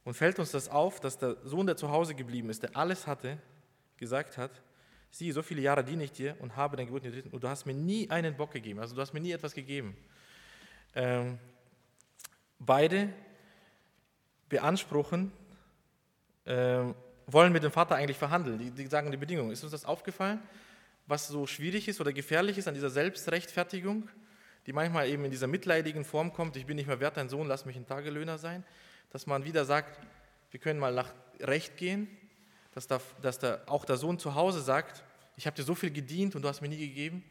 [0.05, 3.07] Und fällt uns das auf, dass der Sohn, der zu Hause geblieben ist, der alles
[3.07, 3.39] hatte,
[3.97, 4.51] gesagt hat,
[5.15, 7.67] sieh, so viele Jahre diene ich dir und habe dein Gebot nicht und du hast
[7.67, 9.97] mir nie einen Bock gegeben, also du hast mir nie etwas gegeben.
[10.97, 11.39] Ähm,
[12.59, 13.11] beide
[14.49, 15.31] beanspruchen,
[16.47, 16.97] ähm,
[17.27, 18.59] wollen mit dem Vater eigentlich verhandeln.
[18.59, 19.53] Die, die sagen die Bedingungen.
[19.53, 20.43] Ist uns das aufgefallen,
[21.07, 24.09] was so schwierig ist oder gefährlich ist an dieser Selbstrechtfertigung,
[24.67, 27.47] die manchmal eben in dieser mitleidigen Form kommt, ich bin nicht mehr wert, dein Sohn,
[27.47, 28.65] lass mich ein Tagelöhner sein,
[29.11, 29.97] dass man wieder sagt,
[30.51, 32.09] wir können mal nach Recht gehen,
[32.75, 35.03] dass, da, dass da auch der Sohn zu Hause sagt,
[35.37, 37.25] ich habe dir so viel gedient und du hast mir nie gegeben.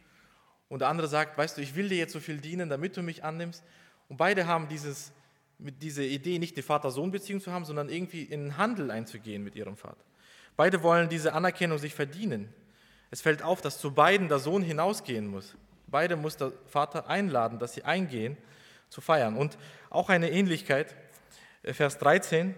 [0.69, 3.03] Und der andere sagt, weißt du, ich will dir jetzt so viel dienen, damit du
[3.03, 3.63] mich annimmst.
[4.09, 5.11] Und beide haben dieses,
[5.59, 9.55] mit dieser Idee, nicht die Vater-Sohn-Beziehung zu haben, sondern irgendwie in einen Handel einzugehen mit
[9.55, 10.03] ihrem Vater.
[10.55, 12.53] Beide wollen diese Anerkennung sich verdienen.
[13.11, 15.55] Es fällt auf, dass zu beiden der Sohn hinausgehen muss.
[15.87, 18.37] Beide muss der Vater einladen, dass sie eingehen
[18.89, 19.37] zu feiern.
[19.37, 19.57] Und
[19.89, 20.95] auch eine Ähnlichkeit,
[21.63, 22.55] äh, Vers 13,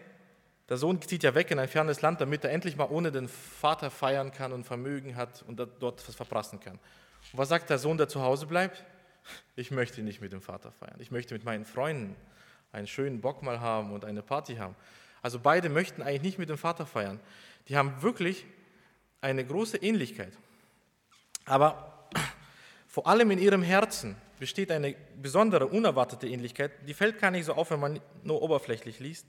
[0.70, 3.28] der Sohn zieht ja weg in ein fernes Land, damit er endlich mal ohne den
[3.28, 6.80] Vater feiern kann und Vermögen hat und dort was verprassen kann.
[7.32, 8.84] Und was sagt der Sohn, der zu Hause bleibt?
[9.56, 10.98] Ich möchte nicht mit dem Vater feiern.
[11.00, 12.16] Ich möchte mit meinen Freunden
[12.72, 14.76] einen schönen Bock mal haben und eine Party haben.
[15.22, 17.20] Also beide möchten eigentlich nicht mit dem Vater feiern.
[17.68, 18.46] Die haben wirklich
[19.22, 20.34] eine große Ähnlichkeit.
[21.46, 22.10] Aber
[22.88, 26.72] vor allem in ihrem Herzen besteht eine besondere, unerwartete Ähnlichkeit.
[26.88, 29.26] Die fällt gar nicht so auf, wenn man nur oberflächlich liest.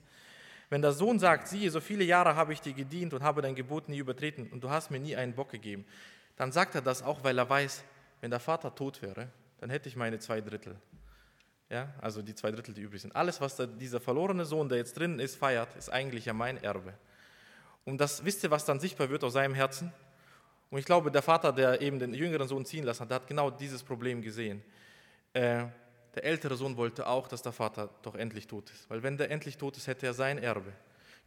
[0.69, 3.55] Wenn der Sohn sagt, siehe, so viele Jahre habe ich dir gedient und habe dein
[3.55, 5.85] Gebot nie übertreten und du hast mir nie einen Bock gegeben,
[6.35, 7.83] dann sagt er das auch, weil er weiß,
[8.21, 10.75] wenn der Vater tot wäre, dann hätte ich meine zwei Drittel.
[11.69, 13.15] Ja, also die zwei Drittel, die übrig sind.
[13.15, 16.61] Alles, was der, dieser verlorene Sohn, der jetzt drin ist, feiert, ist eigentlich ja mein
[16.63, 16.93] Erbe.
[17.83, 19.91] Und das wisst ihr, was dann sichtbar wird aus seinem Herzen?
[20.69, 23.27] Und ich glaube, der Vater, der eben den jüngeren Sohn ziehen lassen hat, der hat
[23.27, 24.61] genau dieses Problem gesehen.
[25.33, 25.65] Äh,
[26.17, 28.89] der ältere Sohn wollte auch, dass der Vater doch endlich tot ist.
[28.89, 30.73] Weil wenn der endlich tot ist, hätte er sein Erbe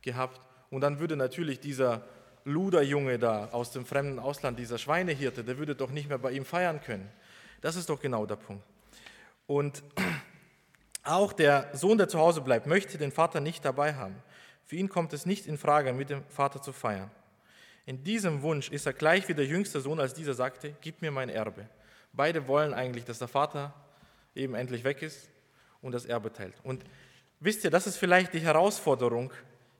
[0.03, 0.40] gehabt.
[0.68, 2.03] Und dann würde natürlich dieser
[2.44, 6.44] Luderjunge da aus dem fremden Ausland, dieser Schweinehirte, der würde doch nicht mehr bei ihm
[6.44, 7.09] feiern können.
[7.61, 8.64] Das ist doch genau der Punkt.
[9.46, 9.85] Und
[11.05, 14.16] auch der Sohn, der zu Hause bleibt, möchte den Vater nicht dabei haben.
[14.66, 17.12] Für ihn kommt es nicht in Frage, mit dem Vater zu feiern.
[17.87, 21.12] In diesem Wunsch ist er gleich wie der jüngste Sohn, als dieser sagte, gib mir
[21.12, 21.68] mein Erbe.
[22.12, 23.72] Beide wollen eigentlich, dass der Vater
[24.34, 25.30] eben endlich weg ist
[25.82, 26.54] und das Erbe teilt.
[26.62, 26.84] Und
[27.40, 29.32] wisst ihr, das ist vielleicht die Herausforderung,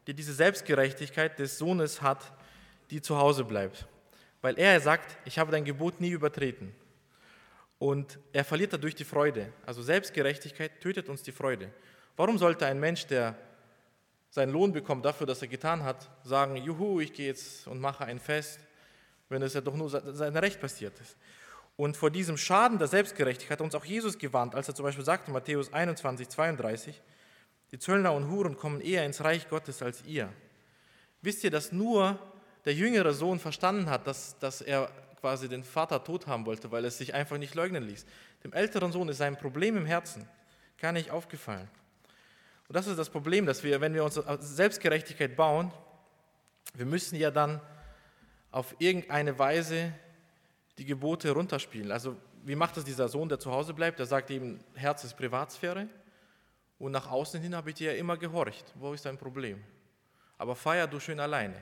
[0.07, 2.33] die diese Selbstgerechtigkeit des Sohnes hat,
[2.91, 3.87] die zu Hause bleibt.
[4.43, 6.75] Weil er sagt, ich habe dein Gebot nie übertreten.
[7.79, 9.53] Und er verliert dadurch die Freude.
[9.65, 11.71] Also Selbstgerechtigkeit tötet uns die Freude.
[12.17, 13.37] Warum sollte ein Mensch, der
[14.31, 18.05] seinen Lohn bekommt dafür, dass er getan hat, sagen, juhu, ich gehe jetzt und mache
[18.05, 18.61] ein Fest,
[19.29, 21.17] wenn es ja doch nur sein Recht passiert ist.
[21.81, 25.03] Und vor diesem Schaden der Selbstgerechtigkeit hat uns auch Jesus gewarnt, als er zum Beispiel
[25.03, 27.01] sagte, Matthäus 21, 32,
[27.73, 30.31] die Zöllner und Huren kommen eher ins Reich Gottes als ihr.
[31.23, 32.19] Wisst ihr, dass nur
[32.67, 34.91] der jüngere Sohn verstanden hat, dass, dass er
[35.23, 38.05] quasi den Vater tot haben wollte, weil es sich einfach nicht leugnen ließ.
[38.45, 40.29] Dem älteren Sohn ist sein Problem im Herzen
[40.77, 41.71] gar nicht aufgefallen.
[42.69, 45.73] Und das ist das Problem, dass wir, wenn wir unsere Selbstgerechtigkeit bauen,
[46.75, 47.59] wir müssen ja dann
[48.51, 49.95] auf irgendeine Weise
[50.81, 51.93] die Gebote runterspielen.
[51.93, 53.99] Also wie macht das dieser Sohn, der zu Hause bleibt?
[53.99, 55.87] Der sagt eben, Herz ist Privatsphäre
[56.79, 58.65] und nach außen hin habe ich dir ja immer gehorcht.
[58.75, 59.63] Wo ist dein Problem?
[60.39, 61.57] Aber feier du schön alleine.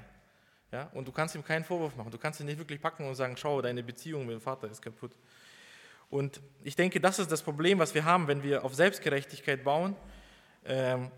[0.71, 0.89] Ja?
[0.95, 2.13] Und du kannst ihm keinen Vorwurf machen.
[2.13, 4.81] Du kannst ihn nicht wirklich packen und sagen, schau, deine Beziehung mit dem Vater ist
[4.81, 5.17] kaputt.
[6.11, 9.97] Und ich denke, das ist das Problem, was wir haben, wenn wir auf Selbstgerechtigkeit bauen,
[10.65, 11.11] ähm,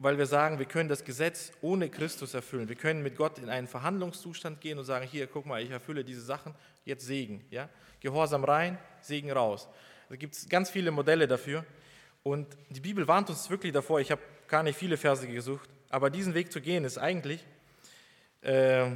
[0.00, 2.70] weil wir sagen, wir können das Gesetz ohne Christus erfüllen.
[2.70, 6.02] Wir können mit Gott in einen Verhandlungszustand gehen und sagen, hier, guck mal, ich erfülle
[6.02, 6.54] diese Sachen,
[6.86, 7.44] jetzt Segen.
[7.50, 7.68] Ja?
[8.00, 9.68] Gehorsam rein, Segen raus.
[10.08, 11.66] Da gibt es ganz viele Modelle dafür.
[12.22, 16.08] Und die Bibel warnt uns wirklich davor, ich habe gar nicht viele Verse gesucht, aber
[16.08, 17.46] diesen Weg zu gehen ist eigentlich
[18.40, 18.86] äh,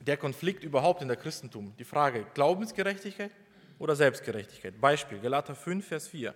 [0.00, 1.74] der Konflikt überhaupt in der Christentum.
[1.78, 3.30] Die Frage Glaubensgerechtigkeit
[3.78, 4.78] oder Selbstgerechtigkeit.
[4.78, 6.34] Beispiel Galater 5, Vers 4.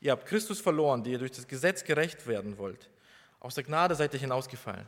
[0.00, 2.90] Ihr habt Christus verloren, die ihr durch das Gesetz gerecht werden wollt.
[3.40, 4.86] Aus der Gnade seid ihr hinausgefallen.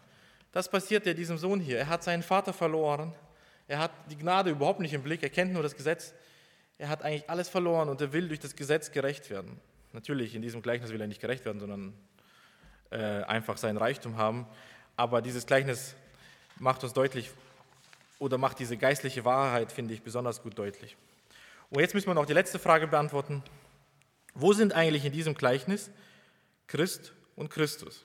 [0.52, 1.78] Das passiert ja diesem Sohn hier.
[1.78, 3.14] Er hat seinen Vater verloren.
[3.66, 5.22] Er hat die Gnade überhaupt nicht im Blick.
[5.22, 6.14] Er kennt nur das Gesetz.
[6.78, 9.60] Er hat eigentlich alles verloren und er will durch das Gesetz gerecht werden.
[9.92, 11.94] Natürlich, in diesem Gleichnis will er nicht gerecht werden, sondern
[12.90, 14.46] äh, einfach seinen Reichtum haben.
[14.96, 15.94] Aber dieses Gleichnis
[16.58, 17.30] macht uns deutlich
[18.18, 20.96] oder macht diese geistliche Wahrheit, finde ich, besonders gut deutlich.
[21.70, 23.42] Und jetzt müssen wir noch die letzte Frage beantworten.
[24.34, 25.90] Wo sind eigentlich in diesem Gleichnis
[26.66, 28.04] Christ und Christus?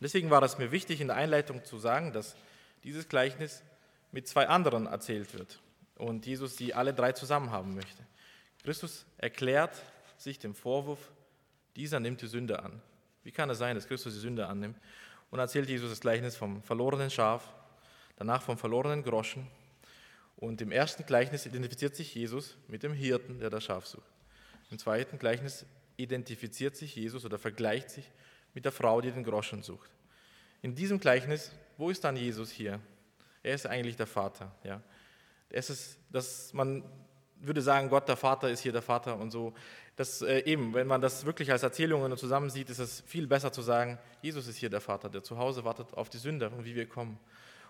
[0.00, 2.36] Deswegen war es mir wichtig, in der Einleitung zu sagen, dass
[2.82, 3.62] dieses Gleichnis
[4.12, 5.60] mit zwei anderen erzählt wird
[5.96, 8.04] und Jesus sie alle drei zusammen haben möchte.
[8.62, 9.82] Christus erklärt
[10.16, 11.12] sich dem Vorwurf,
[11.76, 12.80] dieser nimmt die Sünde an.
[13.22, 14.78] Wie kann es sein, dass Christus die Sünde annimmt?
[15.30, 17.52] Und erzählt Jesus das Gleichnis vom verlorenen Schaf,
[18.16, 19.46] danach vom verlorenen Groschen.
[20.36, 24.06] Und im ersten Gleichnis identifiziert sich Jesus mit dem Hirten, der das Schaf sucht.
[24.70, 28.10] Im zweiten Gleichnis identifiziert sich Jesus oder vergleicht sich
[28.54, 29.90] mit der Frau, die den Groschen sucht.
[30.62, 32.80] In diesem Gleichnis, wo ist dann Jesus hier?
[33.42, 34.50] Er ist eigentlich der Vater.
[34.62, 34.80] Ja.
[35.50, 36.82] Es ist, dass man
[37.36, 39.52] würde sagen, Gott der Vater ist hier der Vater und so.
[39.96, 43.52] Das äh, eben, wenn man das wirklich als Erzählungen zusammen sieht, ist es viel besser
[43.52, 46.64] zu sagen, Jesus ist hier der Vater, der zu Hause wartet auf die Sünder und
[46.64, 47.18] wie wir kommen.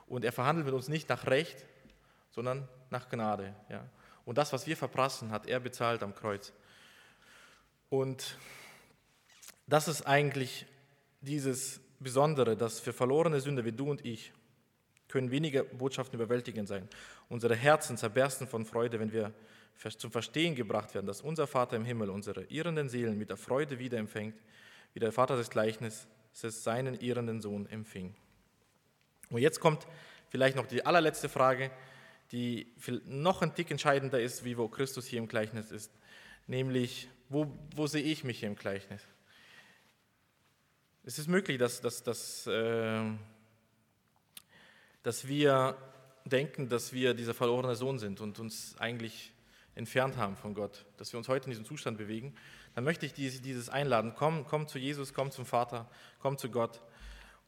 [0.06, 1.64] Und er verhandelt mit uns nicht nach Recht,
[2.30, 3.54] sondern nach Gnade.
[3.68, 3.84] Ja.
[4.24, 6.52] Und das, was wir verprassen, hat er bezahlt am Kreuz.
[7.90, 8.38] Und
[9.66, 10.66] das ist eigentlich
[11.24, 14.32] dieses Besondere, dass für verlorene Sünder wie du und ich
[15.08, 16.88] können weniger Botschaften überwältigend sein.
[17.28, 19.32] Unsere Herzen zerbersten von Freude, wenn wir
[19.98, 23.78] zum Verstehen gebracht werden, dass unser Vater im Himmel unsere irrenden Seelen mit der Freude
[23.78, 24.40] wieder empfängt,
[24.92, 28.14] wie der Vater des Gleichnisses seinen irrenden Sohn empfing.
[29.30, 29.86] Und jetzt kommt
[30.28, 31.70] vielleicht noch die allerletzte Frage,
[32.32, 32.72] die
[33.06, 35.92] noch ein Tick entscheidender ist, wie wo Christus hier im Gleichnis ist,
[36.46, 39.02] nämlich, wo, wo sehe ich mich hier im Gleichnis?
[41.06, 43.02] Es ist möglich, dass, dass, dass, äh,
[45.02, 45.76] dass wir
[46.24, 49.34] denken, dass wir dieser verlorene Sohn sind und uns eigentlich
[49.74, 52.34] entfernt haben von Gott, dass wir uns heute in diesem Zustand bewegen,
[52.74, 54.14] dann möchte ich dieses einladen.
[54.16, 55.90] Komm, komm zu Jesus, komm zum Vater,
[56.20, 56.80] komm zu Gott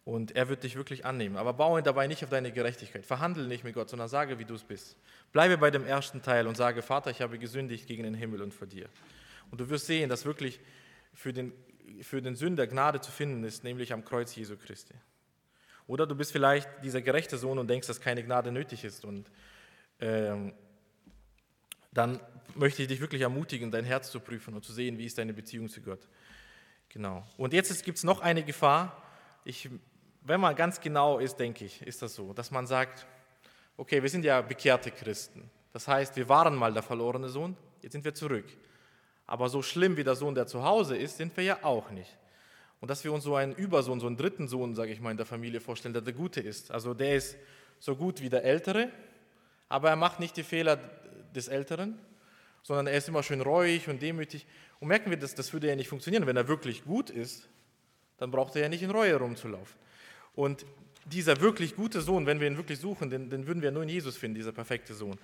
[0.04, 1.38] und er wird dich wirklich annehmen.
[1.38, 3.06] Aber baue dabei nicht auf deine Gerechtigkeit.
[3.06, 4.98] Verhandle nicht mit Gott, sondern sage, wie du es bist.
[5.32, 8.52] Bleibe bei dem ersten Teil und sage, Vater, ich habe gesündigt gegen den Himmel und
[8.52, 8.90] vor dir.
[9.50, 10.60] Und du wirst sehen, dass wirklich
[11.14, 11.52] für den
[12.02, 14.94] für den Sünder Gnade zu finden ist, nämlich am Kreuz Jesu Christi.
[15.86, 19.04] Oder du bist vielleicht dieser gerechte Sohn und denkst, dass keine Gnade nötig ist.
[19.04, 19.30] Und
[20.00, 20.52] ähm,
[21.92, 22.20] dann
[22.54, 25.32] möchte ich dich wirklich ermutigen, dein Herz zu prüfen und zu sehen, wie ist deine
[25.32, 26.08] Beziehung zu Gott.
[26.88, 27.24] Genau.
[27.36, 29.02] Und jetzt gibt es noch eine Gefahr.
[29.44, 29.68] Ich,
[30.22, 33.06] wenn man ganz genau ist, denke ich, ist das so, dass man sagt,
[33.76, 35.50] okay, wir sind ja bekehrte Christen.
[35.72, 38.46] Das heißt, wir waren mal der verlorene Sohn, jetzt sind wir zurück.
[39.26, 42.16] Aber so schlimm wie der Sohn, der zu Hause ist, sind wir ja auch nicht.
[42.80, 45.16] Und dass wir uns so einen Übersohn, so einen dritten Sohn, sage ich mal, in
[45.16, 46.70] der Familie vorstellen, der der Gute ist.
[46.70, 47.36] Also der ist
[47.78, 48.90] so gut wie der Ältere,
[49.68, 50.78] aber er macht nicht die Fehler
[51.34, 51.98] des Älteren,
[52.62, 54.46] sondern er ist immer schön reuig und demütig.
[54.78, 56.26] Und merken wir, dass das würde ja nicht funktionieren.
[56.26, 57.48] Wenn er wirklich gut ist,
[58.18, 59.76] dann braucht er ja nicht in Reue rumzulaufen.
[60.34, 60.66] Und
[61.06, 63.88] dieser wirklich gute Sohn, wenn wir ihn wirklich suchen, den, den würden wir nur in
[63.88, 65.18] Jesus finden, dieser perfekte Sohn.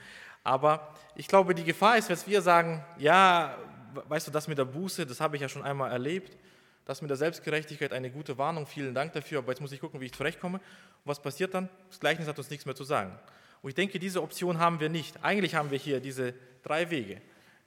[0.45, 3.59] Aber ich glaube, die Gefahr ist, dass wir sagen, ja,
[3.95, 6.37] weißt du, das mit der Buße, das habe ich ja schon einmal erlebt.
[6.85, 10.01] Das mit der Selbstgerechtigkeit, eine gute Warnung, vielen Dank dafür, aber jetzt muss ich gucken,
[10.01, 10.59] wie ich zurechtkomme.
[10.59, 10.65] Und
[11.05, 11.69] was passiert dann?
[11.89, 13.17] Das Gleichnis hat uns nichts mehr zu sagen.
[13.63, 15.23] Und ich denke, diese Option haben wir nicht.
[15.23, 17.21] Eigentlich haben wir hier diese drei Wege.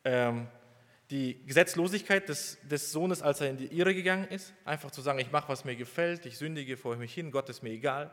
[0.04, 0.48] Ähm,
[1.10, 5.20] die Gesetzlosigkeit des, des, Sohnes, als er in die Irre gegangen ist, einfach zu sagen,
[5.20, 8.12] ich mache, was mir gefällt, ich sündige vor mich hin, Gott ist mir egal.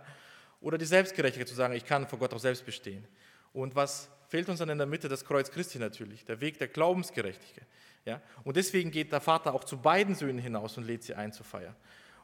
[0.61, 3.05] Oder die Selbstgerechtigkeit zu sagen, ich kann vor Gott auch selbst bestehen.
[3.53, 5.09] Und was fehlt uns dann in der Mitte?
[5.09, 7.67] Das Kreuz Christi natürlich, der Weg der Glaubensgerechtigkeit.
[8.05, 8.21] Ja?
[8.45, 11.47] Und deswegen geht der Vater auch zu beiden Söhnen hinaus und lädt sie ein zur
[11.47, 11.75] Feier.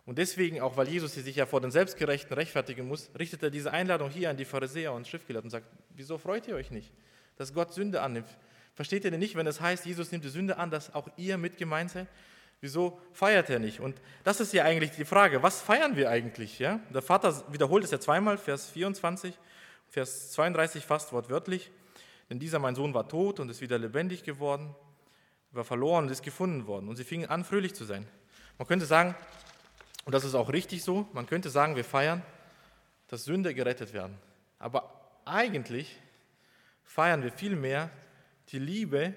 [0.07, 3.73] Und deswegen, auch weil Jesus sich ja vor den Selbstgerechten rechtfertigen muss, richtet er diese
[3.73, 6.91] Einladung hier an die Pharisäer und Schriftgelehrten und sagt, wieso freut ihr euch nicht,
[7.37, 8.29] dass Gott Sünde annimmt?
[8.75, 11.37] Versteht ihr denn nicht, wenn es heißt, Jesus nimmt die Sünde an, dass auch ihr
[11.37, 12.07] mit gemeint seid?
[12.61, 13.81] Wieso feiert er nicht?
[13.81, 16.59] Und das ist ja eigentlich die Frage, was feiern wir eigentlich?
[16.59, 16.81] Ja?
[16.93, 19.39] Der Vater wiederholt es ja zweimal, Vers 24,
[19.89, 21.71] Vers 32 fast wortwörtlich.
[22.31, 24.75] Denn dieser mein Sohn war tot und ist wieder lebendig geworden
[25.53, 26.89] war verloren und ist gefunden worden.
[26.89, 28.07] Und sie fingen an, fröhlich zu sein.
[28.59, 29.15] Man könnte sagen,
[30.05, 32.23] und das ist auch richtig so, man könnte sagen, wir feiern,
[33.09, 34.17] dass Sünder gerettet werden.
[34.59, 35.97] Aber eigentlich
[36.83, 37.91] feiern wir vielmehr
[38.49, 39.15] die Liebe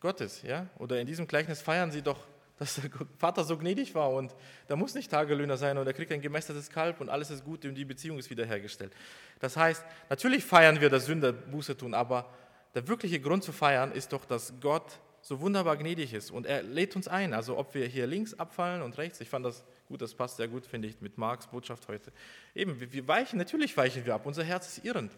[0.00, 0.42] Gottes.
[0.42, 0.66] Ja?
[0.78, 2.18] Oder in diesem Gleichnis feiern sie doch,
[2.58, 4.34] dass der Vater so gnädig war und
[4.68, 7.64] da muss nicht Tagelöhner sein und er kriegt ein gemästetes Kalb und alles ist gut
[7.64, 8.92] und die Beziehung ist wiederhergestellt.
[9.40, 12.28] Das heißt, natürlich feiern wir, dass Sünder Buße tun, aber
[12.74, 16.30] der wirkliche Grund zu feiern ist doch, dass Gott so wunderbar gnädig ist.
[16.30, 19.20] Und er lädt uns ein, also ob wir hier links abfallen und rechts.
[19.20, 22.12] Ich fand das gut, das passt sehr gut, finde ich, mit Marks Botschaft heute.
[22.54, 24.26] Eben, wir weichen, natürlich weichen wir ab.
[24.26, 25.12] Unser Herz ist irrend.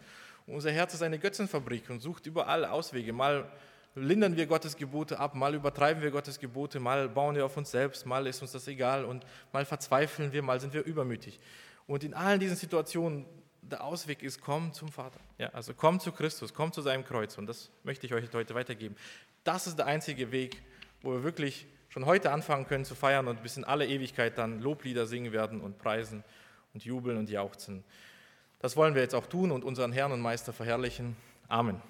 [0.47, 3.14] Unser Herz ist eine Götzenfabrik und sucht überall Auswege.
[3.14, 3.51] Mal
[3.95, 7.71] lindern wir Gottes Gebote ab, mal übertreiben wir Gottes Gebote, mal bauen wir auf uns
[7.71, 11.38] selbst, mal ist uns das egal und mal verzweifeln wir, mal sind wir übermütig.
[11.87, 13.25] Und in allen diesen Situationen,
[13.62, 15.21] der Ausweg ist, komm zum Vater.
[15.38, 17.38] Ja, also komm zu Christus, komm zu seinem Kreuz.
[17.38, 18.95] Und das möchte ich euch heute weitergeben.
[19.44, 20.62] Das ist der einzige Weg,
[21.02, 24.61] wo wir wirklich schon heute anfangen können zu feiern und bis in alle Ewigkeit dann
[24.61, 26.24] Loblieder singen werden und preisen
[26.72, 27.85] und jubeln und jauchzen.
[28.59, 31.16] Das wollen wir jetzt auch tun und unseren Herrn und Meister verherrlichen.
[31.46, 31.80] Amen.